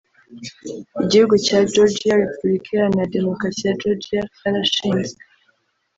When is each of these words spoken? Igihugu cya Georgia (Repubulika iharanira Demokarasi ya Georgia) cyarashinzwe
Igihugu 1.03 1.35
cya 1.45 1.59
Georgia 1.71 2.13
(Repubulika 2.21 2.67
iharanira 2.71 3.13
Demokarasi 3.15 3.63
ya 3.67 3.77
Georgia) 3.81 4.21
cyarashinzwe 4.37 5.21